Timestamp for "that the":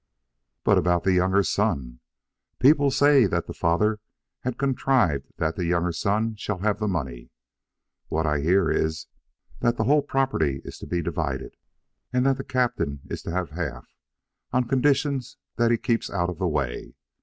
3.27-3.53, 5.37-5.65, 9.59-9.83, 12.25-12.43